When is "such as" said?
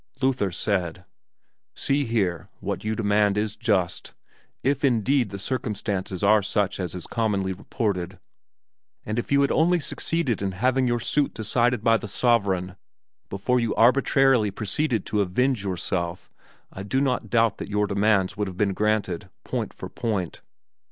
6.41-6.95